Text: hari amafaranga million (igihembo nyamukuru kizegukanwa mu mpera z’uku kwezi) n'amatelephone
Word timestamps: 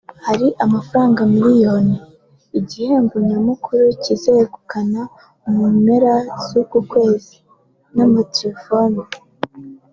hari 0.25 0.47
amafaranga 0.65 1.19
million 1.35 1.85
(igihembo 2.59 3.15
nyamukuru 3.29 3.83
kizegukanwa 4.03 5.01
mu 5.55 5.65
mpera 5.79 6.13
z’uku 6.47 6.79
kwezi) 6.91 7.35
n'amatelephone 7.95 8.99